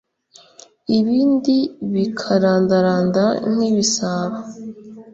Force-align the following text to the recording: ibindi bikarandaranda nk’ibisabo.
ibindi 0.97 1.57
bikarandaranda 1.93 3.23
nk’ibisabo. 3.51 4.37